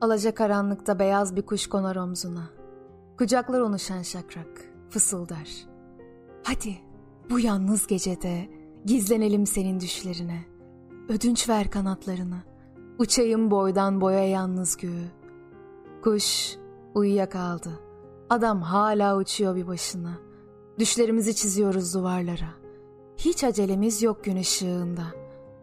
Alaca 0.00 0.34
karanlıkta 0.34 0.98
beyaz 0.98 1.36
bir 1.36 1.42
kuş 1.42 1.66
konar 1.66 1.96
omzuna. 1.96 2.50
Kucaklar 3.18 3.60
onu 3.60 3.78
şen 3.78 4.02
şakrak, 4.02 4.72
fısıldar. 4.90 5.48
Hadi 6.44 6.76
bu 7.30 7.40
yalnız 7.40 7.86
gecede 7.86 8.48
gizlenelim 8.84 9.46
senin 9.46 9.80
düşlerine. 9.80 10.44
Ödünç 11.08 11.48
ver 11.48 11.70
kanatlarını. 11.70 12.42
Uçayım 12.98 13.50
boydan 13.50 14.00
boya 14.00 14.28
yalnız 14.28 14.76
göğü. 14.76 15.08
Kuş 16.04 16.56
uyuyakaldı. 16.94 17.70
Adam 18.30 18.62
hala 18.62 19.16
uçuyor 19.16 19.56
bir 19.56 19.66
başına. 19.66 20.18
Düşlerimizi 20.78 21.34
çiziyoruz 21.34 21.94
duvarlara. 21.94 22.50
Hiç 23.16 23.44
acelemiz 23.44 24.02
yok 24.02 24.24
gün 24.24 24.36
ışığında. 24.36 25.04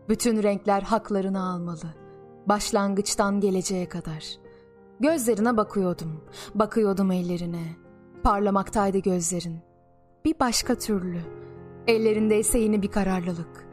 Bütün 0.10 0.44
renkler 0.44 0.82
haklarını 0.82 1.44
almalı.'' 1.44 2.05
Başlangıçtan 2.48 3.40
geleceğe 3.40 3.90
kadar. 3.90 4.26
Gözlerine 5.00 5.58
bakıyordum. 5.58 6.24
Bakıyordum 6.56 7.12
ellerine. 7.12 7.64
Parlamaktaydı 8.24 8.98
gözlerin. 8.98 9.60
Bir 10.26 10.40
başka 10.40 10.76
türlü. 10.76 11.20
Ellerindeyse 11.88 12.60
yeni 12.60 12.82
bir 12.82 12.88
kararlılık. 12.88 13.66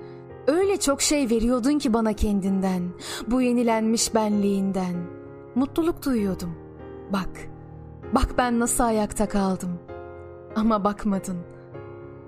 Öyle 0.47 0.81
çok 0.81 1.03
şey 1.03 1.31
veriyordun 1.31 1.79
ki 1.79 1.93
bana 1.93 2.13
kendinden. 2.13 2.83
Bu 3.27 3.43
yenilenmiş 3.43 4.15
benliğinden. 4.15 4.95
Mutluluk 5.55 6.05
duyuyordum. 6.05 6.55
Bak. 7.13 7.49
Bak 8.15 8.29
ben 8.39 8.61
nasıl 8.61 8.85
ayakta 8.85 9.29
kaldım. 9.29 9.79
Ama 10.57 10.85
bakmadın. 10.85 11.39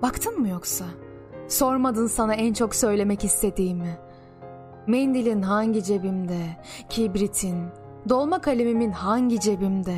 Baktın 0.01 0.39
mı 0.39 0.49
yoksa? 0.49 0.85
Sormadın 1.47 2.07
sana 2.07 2.33
en 2.33 2.53
çok 2.53 2.75
söylemek 2.75 3.23
istediğimi. 3.23 3.97
Mendilin 4.87 5.41
hangi 5.41 5.83
cebimde, 5.83 6.45
kibritin, 6.89 7.65
dolma 8.09 8.41
kalemimin 8.41 8.91
hangi 8.91 9.39
cebimde, 9.39 9.97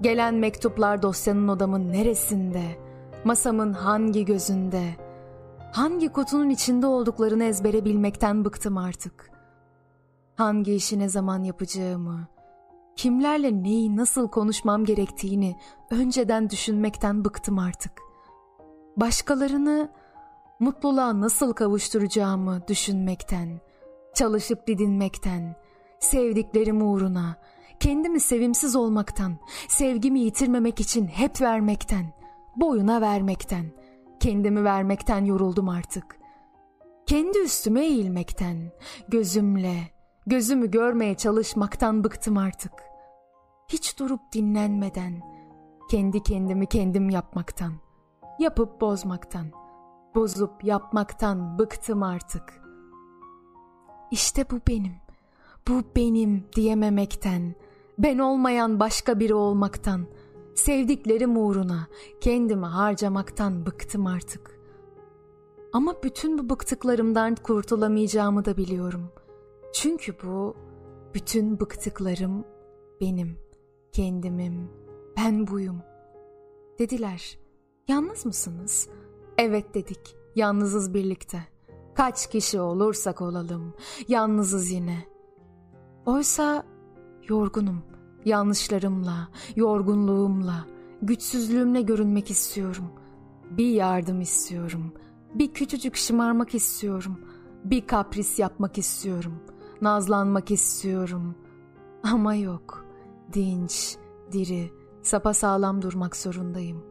gelen 0.00 0.34
mektuplar 0.34 1.02
dosyanın 1.02 1.48
odamın 1.48 1.92
neresinde, 1.92 2.62
masamın 3.24 3.72
hangi 3.72 4.24
gözünde, 4.24 4.84
hangi 5.72 6.08
kutunun 6.08 6.50
içinde 6.50 6.86
olduklarını 6.86 7.44
ezbere 7.44 7.84
bilmekten 7.84 8.44
bıktım 8.44 8.78
artık. 8.78 9.30
Hangi 10.36 10.74
işi 10.74 10.98
ne 10.98 11.08
zaman 11.08 11.44
yapacağımı, 11.44 12.26
kimlerle 12.96 13.62
neyi 13.62 13.96
nasıl 13.96 14.28
konuşmam 14.28 14.84
gerektiğini 14.84 15.56
önceden 15.90 16.50
düşünmekten 16.50 17.24
bıktım 17.24 17.58
artık. 17.58 17.92
Başkalarını 18.96 19.88
mutluluğa 20.60 21.20
nasıl 21.20 21.52
kavuşturacağımı 21.52 22.68
düşünmekten, 22.68 23.60
Çalışıp 24.14 24.66
didinmekten, 24.66 25.56
sevdiklerim 26.00 26.82
uğruna, 26.82 27.36
kendimi 27.80 28.20
sevimsiz 28.20 28.76
olmaktan, 28.76 29.38
sevgimi 29.68 30.20
yitirmemek 30.20 30.80
için 30.80 31.06
hep 31.06 31.40
vermekten, 31.40 32.12
boyuna 32.56 33.00
vermekten, 33.00 33.72
kendimi 34.20 34.64
vermekten 34.64 35.24
yoruldum 35.24 35.68
artık. 35.68 36.18
Kendi 37.06 37.38
üstüme 37.38 37.84
eğilmekten, 37.84 38.72
gözümle, 39.08 39.76
gözümü 40.26 40.70
görmeye 40.70 41.14
çalışmaktan 41.14 42.04
bıktım 42.04 42.38
artık. 42.38 42.72
Hiç 43.68 43.98
durup 43.98 44.20
dinlenmeden, 44.32 45.22
kendi 45.90 46.22
kendimi 46.22 46.66
kendim 46.66 47.10
yapmaktan, 47.10 47.72
yapıp 48.38 48.80
bozmaktan, 48.80 49.46
bozup 50.14 50.64
yapmaktan 50.64 51.58
bıktım 51.58 52.02
artık.'' 52.02 52.67
İşte 54.10 54.50
bu 54.50 54.60
benim, 54.68 54.92
bu 55.68 55.82
benim 55.96 56.44
diyememekten, 56.56 57.54
ben 57.98 58.18
olmayan 58.18 58.80
başka 58.80 59.20
biri 59.20 59.34
olmaktan, 59.34 60.06
sevdiklerim 60.54 61.36
uğruna 61.36 61.88
kendimi 62.20 62.66
harcamaktan 62.66 63.66
bıktım 63.66 64.06
artık. 64.06 64.58
Ama 65.72 65.94
bütün 66.02 66.38
bu 66.38 66.50
bıktıklarımdan 66.50 67.34
kurtulamayacağımı 67.34 68.44
da 68.44 68.56
biliyorum. 68.56 69.10
Çünkü 69.74 70.14
bu 70.24 70.56
bütün 71.14 71.60
bıktıklarım 71.60 72.44
benim, 73.00 73.36
kendimim, 73.92 74.70
ben 75.16 75.46
buyum. 75.46 75.82
Dediler, 76.78 77.38
yalnız 77.88 78.26
mısınız? 78.26 78.88
Evet 79.38 79.74
dedik, 79.74 80.16
yalnızız 80.34 80.94
birlikte.'' 80.94 81.57
Kaç 81.98 82.30
kişi 82.30 82.60
olursak 82.60 83.22
olalım, 83.22 83.74
yalnızız 84.08 84.70
yine. 84.70 85.04
Oysa 86.06 86.64
yorgunum, 87.28 87.82
yanlışlarımla, 88.24 89.28
yorgunluğumla, 89.56 90.66
güçsüzlüğümle 91.02 91.82
görünmek 91.82 92.30
istiyorum. 92.30 92.84
Bir 93.50 93.70
yardım 93.70 94.20
istiyorum. 94.20 94.92
Bir 95.34 95.52
küçücük 95.52 95.96
şımarmak 95.96 96.54
istiyorum. 96.54 97.20
Bir 97.64 97.86
kapris 97.86 98.38
yapmak 98.38 98.78
istiyorum. 98.78 99.34
Nazlanmak 99.82 100.50
istiyorum. 100.50 101.34
Ama 102.02 102.34
yok. 102.34 102.84
Dinç, 103.32 103.96
diri, 104.32 104.72
sapasağlam 105.02 105.82
durmak 105.82 106.16
zorundayım. 106.16 106.84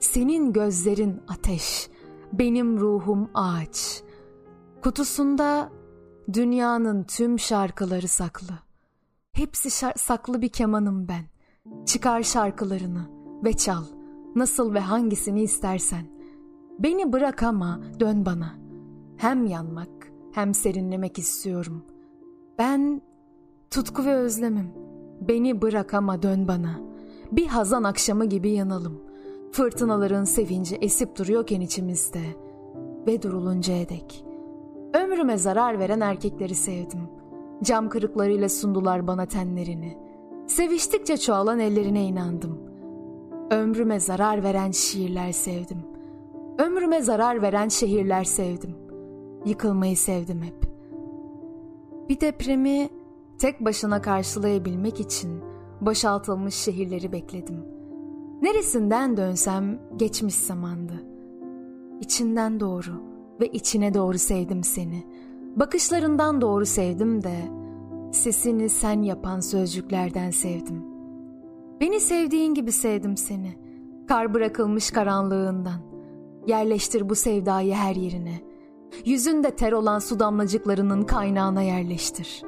Senin 0.00 0.52
gözlerin 0.52 1.22
ateş, 1.28 1.90
benim 2.32 2.78
ruhum 2.80 3.28
ağaç. 3.34 4.05
Kutusunda 4.86 5.70
dünyanın 6.32 7.02
tüm 7.02 7.38
şarkıları 7.38 8.08
saklı. 8.08 8.54
Hepsi 9.32 9.68
şar- 9.68 9.98
saklı 9.98 10.42
bir 10.42 10.48
kemanım 10.48 11.08
ben. 11.08 11.24
Çıkar 11.86 12.22
şarkılarını 12.22 13.10
ve 13.44 13.52
çal. 13.52 13.84
Nasıl 14.36 14.74
ve 14.74 14.80
hangisini 14.80 15.42
istersen. 15.42 16.06
Beni 16.78 17.12
bırak 17.12 17.42
ama 17.42 17.80
dön 18.00 18.26
bana. 18.26 18.54
Hem 19.16 19.46
yanmak 19.46 20.12
hem 20.32 20.54
serinlemek 20.54 21.18
istiyorum. 21.18 21.84
Ben 22.58 23.02
tutku 23.70 24.04
ve 24.04 24.14
özlemim. 24.14 24.70
Beni 25.20 25.62
bırak 25.62 25.94
ama 25.94 26.22
dön 26.22 26.48
bana. 26.48 26.80
Bir 27.32 27.46
hazan 27.46 27.84
akşamı 27.84 28.24
gibi 28.24 28.50
yanalım. 28.50 29.00
Fırtınaların 29.52 30.24
sevinci 30.24 30.76
esip 30.76 31.18
duruyorken 31.18 31.60
içimizde 31.60 32.22
ve 33.06 33.22
duruluncaya 33.22 33.88
dek.'' 33.88 34.25
Ömrüme 35.16 35.38
zarar 35.38 35.78
veren 35.78 36.00
erkekleri 36.00 36.54
sevdim. 36.54 37.00
Cam 37.62 37.88
kırıklarıyla 37.88 38.48
sundular 38.48 39.06
bana 39.06 39.26
tenlerini. 39.26 39.98
Seviştikçe 40.46 41.16
çoğalan 41.16 41.58
ellerine 41.58 42.04
inandım. 42.04 42.58
Ömrüme 43.50 44.00
zarar 44.00 44.42
veren 44.42 44.70
şiirler 44.70 45.32
sevdim. 45.32 45.78
Ömrüme 46.58 47.02
zarar 47.02 47.42
veren 47.42 47.68
şehirler 47.68 48.24
sevdim. 48.24 48.74
Yıkılmayı 49.46 49.96
sevdim 49.96 50.42
hep. 50.42 50.70
Bir 52.08 52.20
depremi 52.20 52.88
tek 53.38 53.60
başına 53.60 54.02
karşılayabilmek 54.02 55.00
için 55.00 55.40
boşaltılmış 55.80 56.54
şehirleri 56.54 57.12
bekledim. 57.12 57.64
Neresinden 58.42 59.16
dönsem 59.16 59.78
geçmiş 59.96 60.34
zamandı. 60.34 61.04
İçinden 62.00 62.60
doğru.'' 62.60 63.15
Ve 63.40 63.46
içine 63.46 63.94
doğru 63.94 64.18
sevdim 64.18 64.64
seni. 64.64 65.04
Bakışlarından 65.56 66.40
doğru 66.40 66.66
sevdim 66.66 67.22
de 67.22 67.36
sesini 68.12 68.68
sen 68.68 69.02
yapan 69.02 69.40
sözcüklerden 69.40 70.30
sevdim. 70.30 70.84
Beni 71.80 72.00
sevdiğin 72.00 72.54
gibi 72.54 72.72
sevdim 72.72 73.16
seni. 73.16 73.58
Kar 74.08 74.34
bırakılmış 74.34 74.90
karanlığından. 74.90 75.80
Yerleştir 76.46 77.08
bu 77.08 77.14
sevdayı 77.14 77.74
her 77.74 77.96
yerine. 77.96 78.40
Yüzünde 79.04 79.50
ter 79.50 79.72
olan 79.72 79.98
su 79.98 80.20
damlacıklarının 80.20 81.02
kaynağına 81.02 81.62
yerleştir. 81.62 82.42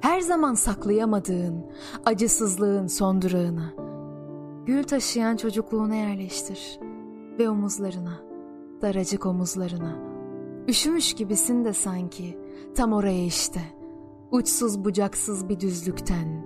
Her 0.00 0.20
zaman 0.20 0.54
saklayamadığın 0.54 1.64
acısızlığın 2.04 2.86
son 2.86 3.22
durağına. 3.22 3.72
Gül 4.66 4.82
taşıyan 4.82 5.36
çocukluğuna 5.36 5.94
yerleştir 5.94 6.78
ve 7.38 7.50
omuzlarına, 7.50 8.20
daracık 8.82 9.26
omuzlarına.'' 9.26 10.11
Üşümüş 10.68 11.14
gibisin 11.14 11.64
de 11.64 11.72
sanki. 11.72 12.38
Tam 12.74 12.92
oraya 12.92 13.24
işte. 13.24 13.60
Uçsuz 14.30 14.84
bucaksız 14.84 15.48
bir 15.48 15.60
düzlükten. 15.60 16.44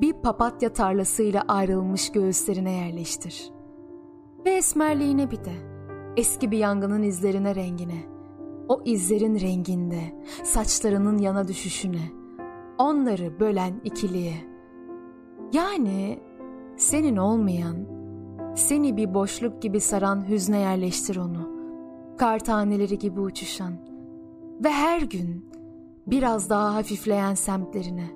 Bir 0.00 0.12
papatya 0.12 0.72
tarlasıyla 0.72 1.44
ayrılmış 1.48 2.12
göğüslerine 2.12 2.72
yerleştir. 2.72 3.50
Ve 4.46 4.50
esmerliğine 4.50 5.30
bir 5.30 5.44
de. 5.44 5.52
Eski 6.16 6.50
bir 6.50 6.58
yangının 6.58 7.02
izlerine 7.02 7.54
rengine. 7.54 8.02
O 8.68 8.82
izlerin 8.84 9.40
renginde, 9.40 10.00
saçlarının 10.44 11.18
yana 11.18 11.48
düşüşüne. 11.48 12.12
Onları 12.78 13.40
bölen 13.40 13.80
ikiliye. 13.84 14.34
Yani 15.52 16.18
senin 16.76 17.16
olmayan, 17.16 17.76
seni 18.56 18.96
bir 18.96 19.14
boşluk 19.14 19.62
gibi 19.62 19.80
saran 19.80 20.28
hüzne 20.28 20.58
yerleştir 20.58 21.16
onu.'' 21.16 21.59
Kar 22.20 22.38
taneleri 22.38 22.98
gibi 22.98 23.20
uçuşan 23.20 23.72
ve 24.64 24.70
her 24.70 25.02
gün 25.02 25.50
biraz 26.06 26.50
daha 26.50 26.74
hafifleyen 26.74 27.34
semtlerine, 27.34 28.10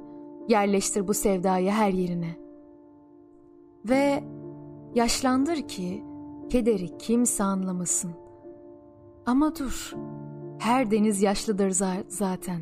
Yerleştir 0.49 1.09
bu 1.09 1.15
sevdayı 1.15 1.71
her 1.71 1.91
yerine. 1.91 2.37
Ve 3.89 4.25
yaşlandır 4.95 5.69
ki 5.69 6.05
kederi 6.51 6.99
kimse 6.99 7.45
anlamasın. 7.45 8.11
Ama 9.27 9.57
dur, 9.57 9.95
her 10.59 10.91
deniz 10.91 11.23
yaşlıdır 11.23 11.71
zaten. 12.09 12.61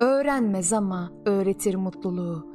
Öğrenmez 0.00 0.72
ama 0.72 1.12
öğretir 1.24 1.74
mutluluğu. 1.74 2.46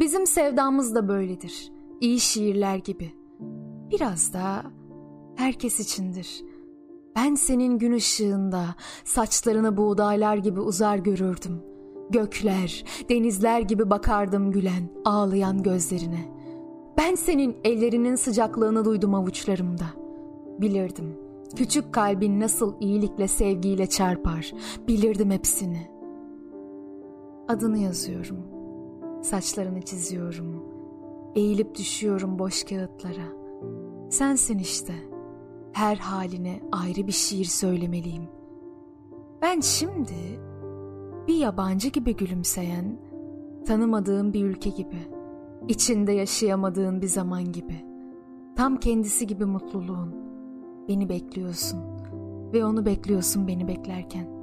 Bizim 0.00 0.26
sevdamız 0.26 0.94
da 0.94 1.08
böyledir. 1.08 1.72
İyi 2.00 2.20
şiirler 2.20 2.76
gibi. 2.76 3.12
Biraz 3.90 4.34
da 4.34 4.62
herkes 5.36 5.80
içindir. 5.80 6.44
Ben 7.16 7.34
senin 7.34 7.78
gün 7.78 7.92
ışığında 7.92 8.64
saçlarını 9.04 9.76
buğdaylar 9.76 10.36
gibi 10.36 10.60
uzar 10.60 10.98
görürdüm. 10.98 11.62
Gökler, 12.10 12.84
denizler 13.08 13.60
gibi 13.60 13.90
bakardım 13.90 14.50
gülen, 14.50 14.90
ağlayan 15.04 15.62
gözlerine. 15.62 16.28
Ben 16.98 17.14
senin 17.14 17.56
ellerinin 17.64 18.16
sıcaklığını 18.16 18.84
duydum 18.84 19.14
avuçlarımda. 19.14 19.84
Bilirdim, 20.60 21.16
küçük 21.56 21.92
kalbin 21.92 22.40
nasıl 22.40 22.74
iyilikle 22.80 23.28
sevgiyle 23.28 23.86
çarpar, 23.86 24.52
bilirdim 24.88 25.30
hepsini. 25.30 25.90
Adını 27.48 27.78
yazıyorum, 27.78 28.38
saçlarını 29.22 29.82
çiziyorum, 29.82 30.62
eğilip 31.34 31.74
düşüyorum 31.74 32.38
boş 32.38 32.64
kağıtlara. 32.64 33.26
Sensin 34.10 34.58
işte.'' 34.58 35.15
Her 35.76 35.96
haline 35.96 36.60
ayrı 36.72 37.06
bir 37.06 37.12
şiir 37.12 37.44
söylemeliyim. 37.44 38.22
Ben 39.42 39.60
şimdi 39.60 40.40
bir 41.28 41.36
yabancı 41.36 41.88
gibi 41.88 42.16
gülümseyen, 42.16 42.98
tanımadığım 43.66 44.32
bir 44.32 44.44
ülke 44.44 44.70
gibi, 44.70 45.08
içinde 45.68 46.12
yaşayamadığın 46.12 47.02
bir 47.02 47.06
zaman 47.06 47.52
gibi, 47.52 47.84
tam 48.56 48.76
kendisi 48.76 49.26
gibi 49.26 49.44
mutluluğun. 49.44 50.14
Beni 50.88 51.08
bekliyorsun 51.08 51.80
ve 52.52 52.64
onu 52.64 52.86
bekliyorsun 52.86 53.48
beni 53.48 53.68
beklerken. 53.68 54.35